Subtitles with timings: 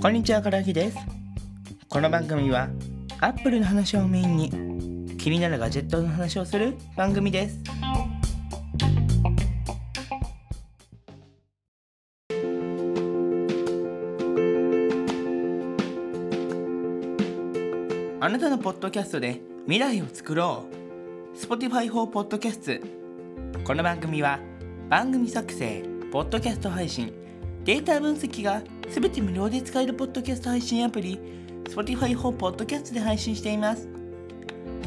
[0.00, 0.96] こんにちは、からきです。
[1.90, 2.70] この番組は、
[3.20, 7.60] アップルの話をメインに、気になるガジェットの話をする番組です。
[18.20, 20.64] あなたのポッドキャストで未来を作ろ
[21.34, 22.80] う Spotify for Podcast
[23.62, 24.40] この番組は
[24.88, 25.82] 番組作成、
[26.12, 27.12] ポッドキャスト配信、
[27.64, 31.18] データ分析がすべて無料で使えるポッドキャスト配信アプリ
[31.64, 33.88] Spotify for Podcast で配信しています。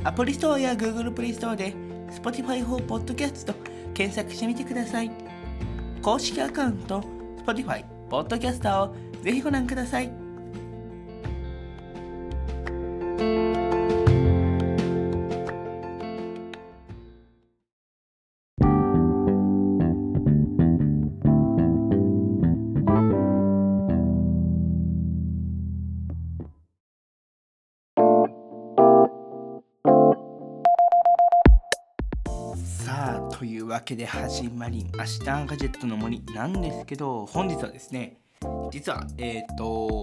[0.06, 1.74] アプリストアや Google プレイストアで
[2.12, 3.54] Spotify for Podcast と
[3.94, 5.12] 検索してみてください。
[6.02, 7.04] 公式アカウント
[7.46, 10.29] Spotify Podcaster をぜひご覧ください。
[33.70, 38.18] わけで始まりましたガジェットの森なんですけど本日はですね
[38.72, 40.02] 実はえっ、と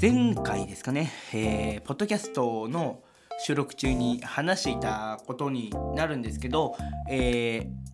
[0.00, 3.00] 前回ですかね、えーポッドキャストの
[3.38, 6.76] 収録中に話していたことになるんですけど、
[7.08, 7.92] えー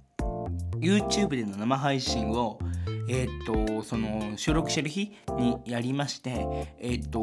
[0.80, 2.58] YouTube での生配信を
[3.10, 6.30] えーっとその収録してる日にやりまして
[6.78, 7.20] えーっと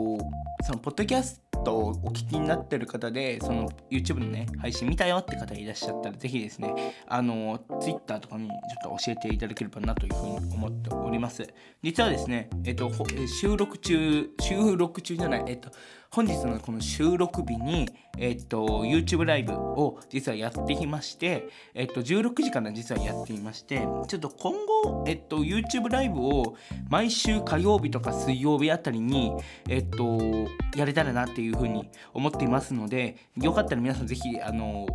[0.63, 8.55] そのポッドキャストをお聞きになってる方でその YouTube のね配信見たよって方いらっしゃったら是非ですねあの Twitter とかにちょ
[8.95, 11.45] っと教えていただければなというふうに思っております。
[11.83, 12.89] 実はですねえっと
[13.41, 15.69] 収録中収録中じゃないえっと
[16.15, 26.55] 本日のこの収録日に、えっと、YouTube ライブを実はやっていまして、えっと、16時から実はやっていまして、ちょっと今後、えっと、YouTube ライブを
[26.87, 29.33] 毎週火曜日とか水曜日あたりに、
[29.67, 30.21] えっと、
[30.77, 34.87] やれたらなっていうふうに思っていますので、よかったら皆さんぜひ、あの、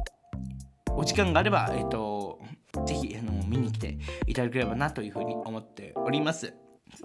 [0.97, 2.41] お時間があれば、えっと、
[2.87, 6.55] ぜひあの見に来ていただければなというふうに思っております。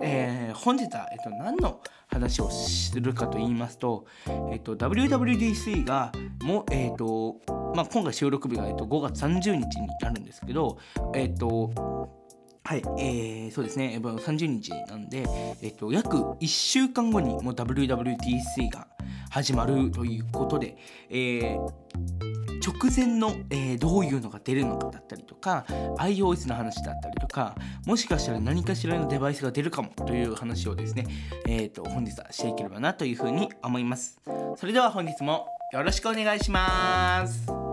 [0.01, 4.05] えー本日は、えっと、何の話をするかと言いますと、
[4.51, 6.11] えっと、WWDC が
[6.43, 7.41] もう、えっと
[7.75, 10.77] まあ、今回収録日が、えっと、5月30日になるんですけど、
[11.13, 12.15] えっと
[12.63, 15.27] はい、えー、そうですね、やっぱ30日なんで、
[15.61, 18.87] えっと、約1週間後にもう WWDC が
[19.29, 20.75] 始まるということで、
[21.09, 22.34] えー
[22.65, 25.65] 直前の、えーどういうのが出るのかだったりとか
[25.99, 27.55] iOS の話だったりとか
[27.85, 31.05] もしかしたら何かしらのデバイスが出るかもという話をですね、
[31.47, 34.19] えー、と本日はしていければなというふうに思います。
[34.57, 37.64] それでは本日もよろしくお願いします。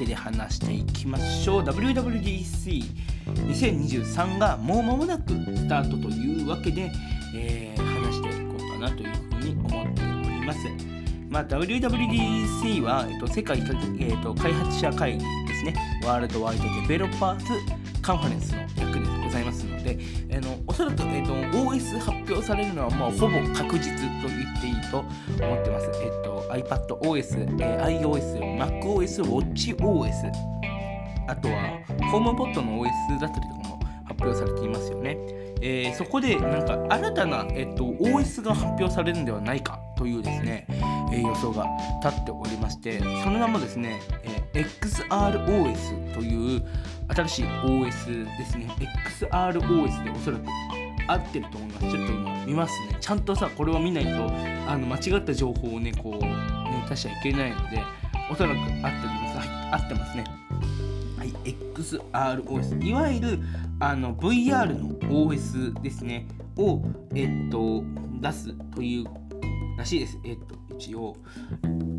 [0.00, 1.62] けで話していきましょう。
[1.62, 6.90] WWDC2023 がもう間もなくスタートというわけで、
[7.34, 10.60] えー話していこうかなというふうに思っております。
[11.28, 15.74] まあ、WWDC は、えっと、世界、えーと、開発者会議ですね、
[16.04, 17.44] ワールドワイドデベロッパーズ
[18.02, 18.89] カンファレンスの略
[19.96, 25.90] でございますの、おそらく、えっと、OS 発表されるのは、まあ、ほぼ確実と言っていいと思ってます。
[26.02, 30.32] えっと、iPadOS、えー iOS、MacOS、WatchOS、
[31.28, 31.80] あとは、
[32.10, 35.16] ホームポットの OS だったりとかも発表されていますよね。
[35.62, 40.66] えーそこでなんか新たな、えっと、OS が発表されるんではないかというですね、
[41.12, 41.66] えー予想が
[42.02, 46.29] 立っておりましてその名もですね、えー XROS という
[47.14, 48.68] 新しい OS ですね。
[49.18, 50.44] XROS でおそらく
[51.08, 51.80] 合ってると思います。
[51.80, 52.96] ちょっと今見ますね。
[53.00, 54.10] ちゃんとさこれを見ないと
[54.68, 57.82] あの間違った情報をねこうね出しちゃいけないので
[58.30, 58.92] おそらく合ってま
[59.32, 59.38] す。
[59.38, 60.24] はい合ってますね。
[61.16, 61.28] はい、
[61.74, 63.38] XROS いわゆる
[63.78, 66.26] あの VR の OS ですね。
[66.56, 66.82] を、
[67.14, 67.82] えっと、
[68.20, 69.06] 出すという
[69.78, 70.18] らしいです。
[70.24, 71.16] えっと、一応。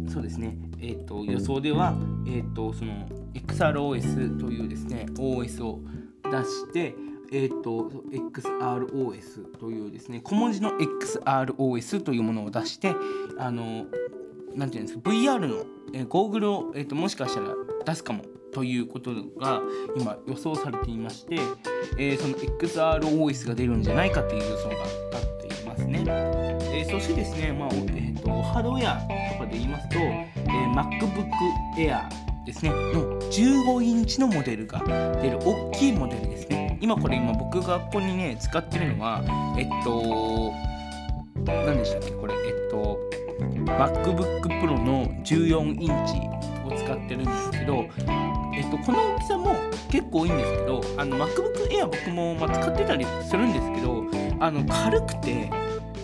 [0.07, 1.95] そうですね、えっと、予想では、
[2.27, 5.79] えっと、その XROS というですね OS を
[6.23, 6.95] 出して
[7.31, 12.95] えっと XROS というですね小文字の XROS というものを出して
[13.37, 13.85] あの
[14.55, 17.55] なんていうんですか VR の、えーゴーグルを、えー、ともしかしたら
[17.85, 18.23] 出すかも
[18.53, 19.61] ということが
[19.95, 21.39] 今予想されていまして、
[21.97, 26.03] えーその XROS が出るんじゃないかという予想が立っていますね。
[26.05, 28.99] えーそしてですね、まあえー、とハードウェア
[29.33, 31.29] とかで言いますと、えー MacBook
[31.77, 32.71] Air ですね。
[32.71, 34.79] の15インチのモデルが
[35.21, 36.77] 出る大きいモデルですね。
[36.81, 39.23] 今これ今僕がここにね使ってるのは
[39.57, 40.51] えっと
[41.45, 42.33] 何でしたっけこれ。
[42.33, 42.99] えっと
[43.41, 46.15] MacBook Pro の14インチ
[46.65, 47.85] を使ってるんですけど
[48.53, 49.55] えっと、この大きさも
[49.89, 54.03] 結構いいんですけどあの MacBook Air 僕も、ま使ってたりするんですけど
[54.39, 55.49] あの軽くて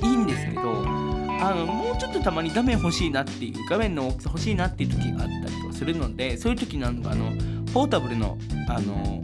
[0.01, 7.31] いいんですけどあのもうちょっとたまに画面欲しいなっていう画面の大きさ欲しいなっていう時があったりとかするのでそういう時なんかあの
[7.73, 8.37] ポータブルの
[8.69, 9.21] あの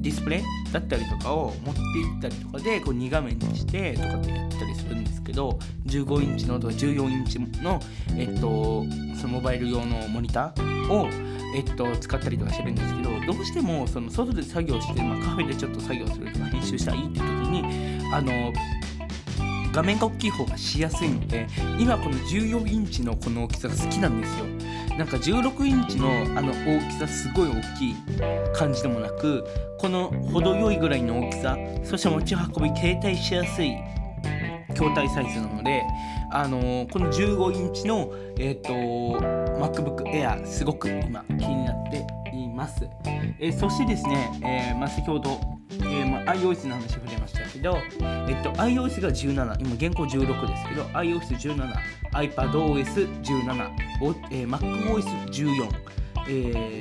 [0.00, 7.80] ディスプレイだったりとかを持っていったりとかでこう2画面にしてとかってやったりするんですけど15インチのとか14インチの、
[8.16, 8.84] えっと、
[9.20, 11.08] そのモバイル用のモニターを、
[11.54, 17.62] えっと、使ったりとかしてるんですけどどうしてもその外で作業して、まあ、カフェでちょっと作業するとか編集したらいいって時に
[18.12, 18.52] あの
[19.72, 21.46] 画面が大きい方がしやすいので
[21.78, 24.46] 今この14インチのこの大きさが好きなんですよ。
[24.98, 27.94] なんか16インチのあの大きさすごい大きい
[28.54, 29.44] 感じでもなく
[29.78, 33.78] この程よいぐらいの大きさそして持ち運び携帯しやすい
[34.74, 35.82] 筐体サイズなので
[36.32, 38.72] あのー、この15インチの、えーと、
[39.58, 42.86] MacBook Air すごく今気になっています、
[43.40, 45.40] えー、そしてですね、えーまあ、先ほど、
[45.70, 47.16] えーまあ、iOS の話触れ
[47.60, 47.78] ど、
[48.28, 51.72] えっと、iOS が17今現行16ですけど iOS17
[52.12, 53.70] iPadOS17、
[54.30, 56.32] えー、MacOS14 え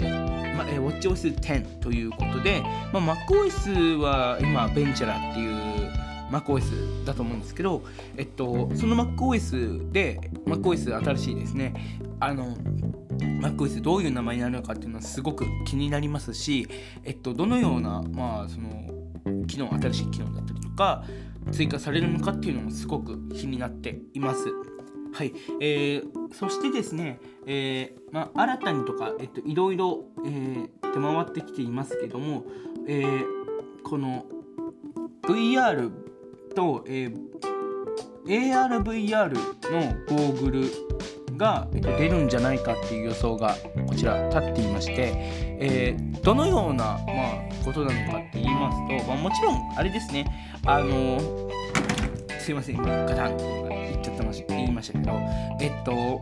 [0.04, 2.62] ーまえー、WatchOS10 ということで、
[2.92, 5.90] まあ、MacOS は今ベンチャラっていう
[6.30, 7.82] MacOS だと思うんですけど、
[8.18, 11.74] えっと、その MacOS で MacOS 新しいですね。
[12.20, 12.56] あの
[13.42, 16.68] MacOS どういう名前になるのかっていうのはすごく気になりますし、
[17.04, 18.90] えっと、どのような、まあ、その
[19.48, 20.46] 機能新しい機能だっ
[20.80, 21.04] か
[21.52, 24.46] 追加されるのかっていうのもすごく気になっています。
[25.12, 32.46] はい、えー、そしてですね、えー、まあ、新たにとか、えっと、いろいろ、えー、出回ってきていますけども、
[32.88, 33.26] えー、
[33.84, 34.26] この
[35.24, 35.92] VR
[36.56, 37.30] と、えー、
[38.26, 40.62] ARVR のゴーグル
[41.40, 43.56] が、えっと、出るんじゃないかっていう予想が
[43.88, 45.14] こちら立っていまして、
[45.60, 50.28] えー、どのような、まあ、ことなのかって言いますと、まあ、もちろんあれですね。
[50.66, 51.50] あの
[52.40, 53.44] すいませんガタンって
[53.92, 55.12] 言っちゃったまし言いましたけど
[55.62, 56.22] えっと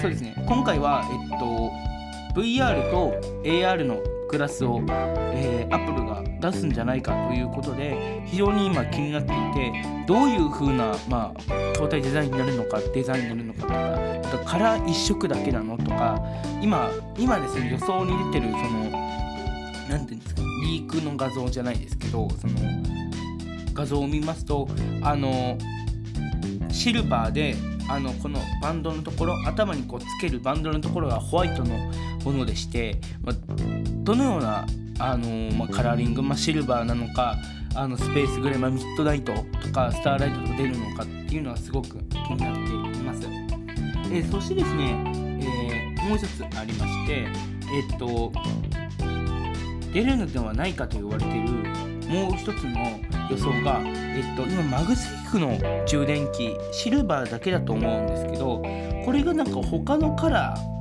[0.00, 0.34] そうですね。
[0.46, 3.14] 今回はえっと VR と
[3.44, 3.98] AR の
[4.32, 11.40] グラスを、えー、アップルが出すんじゃないかということで非常に今気になっていてどういう風なまあ
[11.74, 16.18] 筐体デザインになるのかデザインになるのかとかあとカラー一色だけなのとか
[16.62, 22.54] 今今ですね予想に出てるその何て言うんですかリークの画像じゃないですけどその
[23.74, 24.66] 画像を見ますと
[25.02, 25.58] あの
[26.70, 27.54] シルバーで
[27.88, 31.92] あのこのバンドのところ頭にこうつけるバンドのところがホワイトの
[32.24, 33.36] ものでして、まあ、
[34.02, 34.66] どのような
[34.98, 37.36] あのー、まあ、カラーリング、まあ、シルバーなのか
[37.74, 43.26] あのスペースグレー、まあ、ミッドナイトとかスターライトとか出るのかっていうのはすごく気になっています。
[44.12, 45.02] えー、そしてですね、
[45.40, 47.26] えー、もう一つありまして
[47.72, 48.30] えっと
[49.92, 51.48] 出るのではないかと言われている
[52.08, 58.62] もう一つの予想が、えっと、今 MagSafe の充電器シルバーだけだと思うんですけど
[59.04, 60.71] これがなんか他のカラー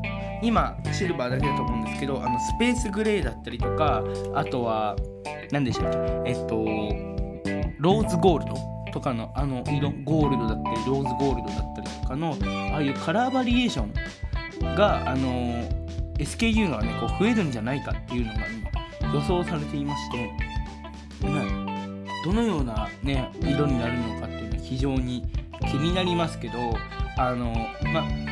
[0.41, 4.95] 今シルバーだけだと思うんですけどあのスペースグレーだったりとかあとは
[5.51, 6.65] 何でしたっけえっと
[7.79, 8.55] ローズゴールド
[8.91, 12.37] とかのあの色ゴールドだったりローズゴールドだったりとかの
[12.73, 13.93] ああいうカラーバリエーション
[14.75, 15.29] があの
[16.17, 18.39] SKU がねこう増えるんじゃないかっていうのが
[18.99, 20.31] 今予想されていまして、
[21.23, 21.43] ま
[22.23, 25.27] どのような、ね、色になるのかっていうのは非常に
[25.61, 26.77] 気になりますけど
[27.17, 27.53] あの
[27.91, 28.30] まあ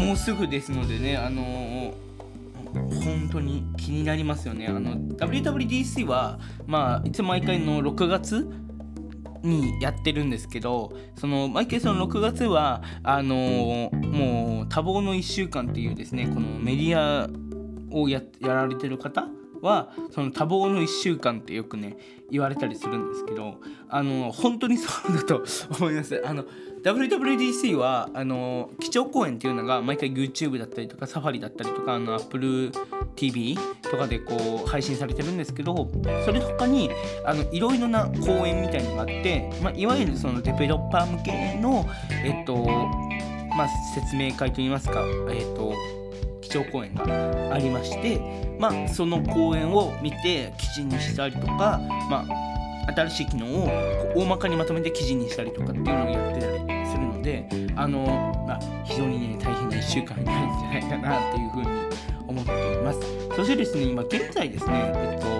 [0.00, 4.66] もうすぐですのでね、あのー、本当に気になりますよね。
[4.66, 8.50] WWDC は、まあ、いつも毎回の6月
[9.42, 17.28] にやってるんですけどその毎回その6月はあのー、もう多忙の1週間っていうですねこのメディア
[17.90, 19.28] をやられてる方
[19.62, 21.96] はその多忙の1週間ってよくね
[22.30, 25.44] 言われたりするんですけどあの本当にそうだと
[25.78, 26.44] 思いますあの
[26.82, 35.90] WWDC はあの基調講演っていうのが毎回 YouTube だったりとかサファリだったりとかあの AppleTV とかでこう配信されてるんですけど
[36.24, 36.90] それ他に
[37.24, 41.86] あのいろいろな講演みたいのがあって、まあ、いわゆるそのデベロッパー向けの
[42.24, 42.56] えっと
[43.56, 45.74] まあ説明会といいますかえっと
[46.40, 52.49] 基調講演がありまして、まあ、その講演を見て記事にしたりとか、まあ、
[52.86, 53.68] 新しい機能を
[54.14, 61.66] 大まかにまとめて記事にしたりとかっていうのをやってたりするのであの、まあ、非常にね大変な1週間になるんじゃないかなっていうふうに
[62.26, 63.00] 思っています。
[63.36, 65.30] そしてですね今現在ですねえっと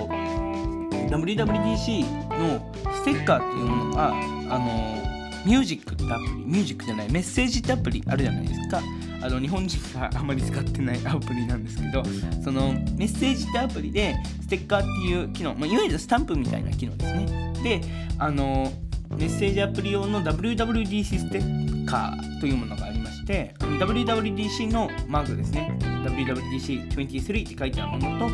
[1.17, 2.03] WWDC
[2.39, 5.01] のステッカーっていうものがあの
[5.45, 8.81] ミュージックってアプリミュージックじゃないメッセージってアプリあるじゃないですか。
[9.23, 12.03] あの日本人があまり使ってないアプリなんですけど
[12.43, 17.53] そのメッセージってアプリでステッカーっていう機能、まあ、いわゆるスタンプみたいな機能ですね。
[17.63, 17.81] で
[18.19, 18.73] あの
[19.11, 25.77] メッセージアプリ用の WWDC ステッカーというものがありまして WWDC のマークですね。
[25.81, 28.29] WWDC23 って書いてあるもの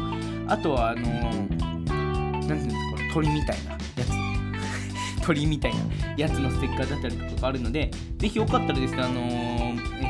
[0.46, 5.22] とあとはあの何ていうんですかこれ鳥みたいなやつ。
[5.26, 5.80] 鳥みたいな
[6.16, 9.65] やつのステッカーだったりとかあるのでぜひよかったらですねあのー、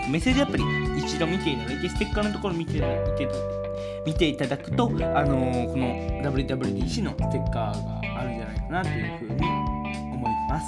[0.09, 0.65] メッセージアプリ
[0.99, 3.29] 一度見ていただいてステッカーのところ見ていただいて
[4.05, 9.47] 見ていただくと、あのー、この WWDC のステッカーがあるんじゃないかなというふうに
[10.13, 10.67] 思います。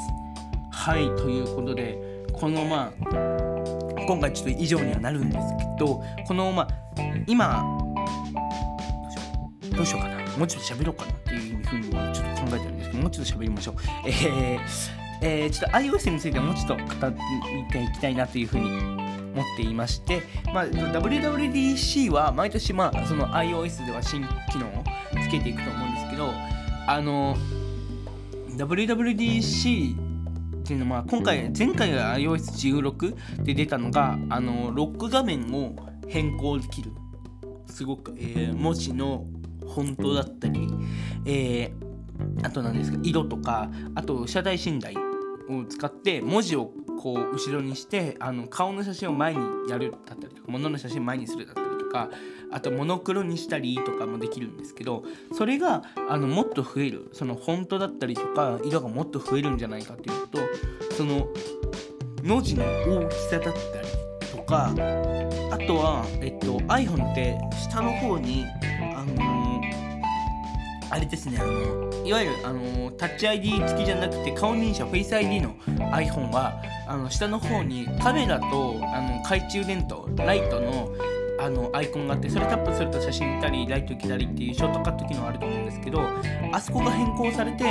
[0.70, 1.98] はいということで
[2.32, 6.68] このまあ今回ちょっと以上にはなるんですけどこのまあ
[7.26, 7.78] 今
[9.76, 13.74] どうしようかなもうちょっと喋ろうかなっていうふうにちょっと考えてるんですけどもうちょっと喋りましょう。
[14.06, 14.58] えー
[15.20, 17.12] えー、ちょっと iOS についてはもうちょっと語っ
[17.70, 24.84] ていきたいなというふうに思っていまして、まあ、WWDC は毎年、まあ、その iOS では新機能を
[25.22, 26.30] つけていくと思うんですけど
[26.86, 27.36] あの
[28.56, 35.74] WWDC っていうのは今回前回が iOS16 で出たのがあのロック画面を
[36.08, 36.92] 変更できる
[37.66, 39.26] すごく、えー、文字の
[39.60, 40.68] フォントだったり、
[41.26, 44.94] えー、あと何ですか色とかあと車体寝台
[45.48, 49.40] を使って文字をこう後ろにしてあの顔の写真を前に
[49.70, 52.10] やるだったりとか物の写真を前にするだったりとか
[52.50, 60.38] あとモノクロにしたりとかもできるんですけどそれがあのもっと増えるそのフォントだったりとか色がもっと増えるんじゃないかっていうと
[60.96, 61.28] その
[62.22, 63.88] 文字の大きさだったり
[64.36, 64.72] とか
[65.50, 68.44] あとは、えっと、iPhone って下の方に
[70.98, 75.54] あれですねあのいわゆるあのタッチ ID 付きじゃなくて顔認証フェイス ID の
[75.92, 80.88] iPhone はあの下の方にカメラとあの懐中電灯ライトの
[81.38, 86.02] あのアイコンがあってそれタップすると写真見たりライト来たりっていうショートカット機能あると思うんですけど
[86.52, 87.64] あそこが変更されて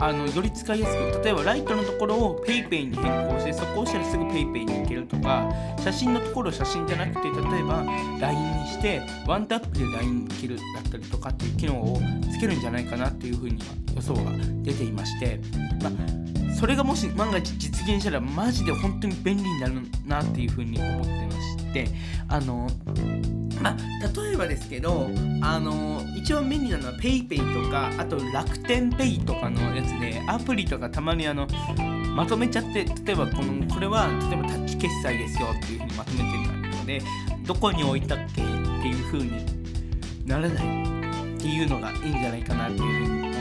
[0.00, 5.48] あのより使いやすく例えばライトのところを PayPay に変更してそこを押したらすぐ PayPay に行けるとか
[5.78, 7.84] 写真のところを写真じゃなくて例えば
[8.20, 12.00] LINE にしてワンタップで LINE 行けるだったりとかっていう機能を
[12.32, 13.64] つけるんじゃないかなっていうふうには
[13.94, 15.38] 予想が出ていまして、
[15.82, 16.22] まあ
[16.58, 19.74] それがもし万が一実現したらマジで本当に便利になる
[20.06, 21.61] なっていうふうに思ってまして。
[22.28, 22.68] あの
[23.60, 23.76] まあ
[24.22, 25.08] 例えばですけど
[25.40, 31.46] あの一番便利なのは PayPay とかあと楽天 Pay とかのやつでアプリとかたまにあの
[32.14, 37.02] まとめちゃって例えばこのこれは例えばタッチ決済ですよっていうふうにまとめてるので
[37.46, 39.44] どこに置いたっけっていうふうに
[40.26, 40.82] ならない
[41.36, 43.32] っていうのがいいんじゃないかなっていうふうに思っ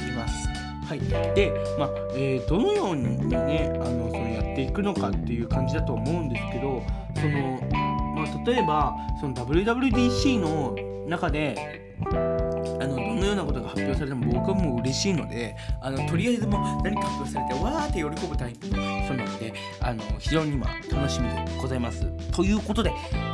[0.00, 0.48] ています。
[0.86, 1.00] はい、
[1.34, 6.82] で、まあえー、どのようにねあのそのやっていくのかっていう感じだと思うんですけど
[7.24, 7.60] その、
[8.14, 10.76] まあ、例えばその WWDC の
[11.08, 22.04] 中であのどのようなことが発表されても僕はもう嬉しいのであのとりあえずもう何か発表されてわーって喜ぶタイプの人なのであの非常に今楽しみでございます。
[22.32, 22.92] ということで、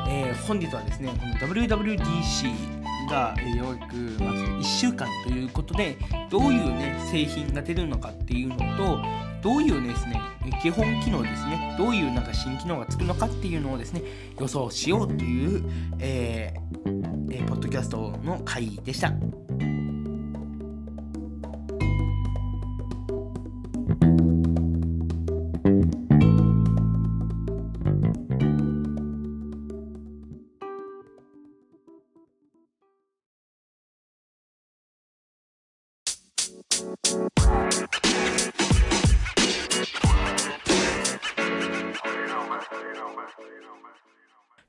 [0.09, 5.97] えー、本日はですねこの WWDC が、え、ようやくまず1週間ということで
[6.31, 9.03] どういうね製品が出るのかっていうのと
[9.43, 10.21] どういうですね
[10.63, 14.03] 基本機能ですねどういうなんか新機能がつくのかっていうのをですね
[14.39, 15.65] 予想しようという、
[15.99, 19.13] えーえー、ポッドキャストの回でした。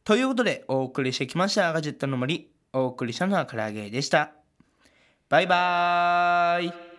[0.03, 1.71] ということでお送りしてきました。
[1.73, 2.49] ガジェットの森。
[2.73, 4.31] お送りしたのは唐揚げでした。
[5.29, 6.90] バイバーイ。